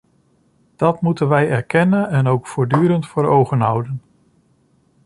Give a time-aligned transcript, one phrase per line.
[0.75, 4.01] Dat moeten wij erkennen en ook voortdurend voor ogen houden.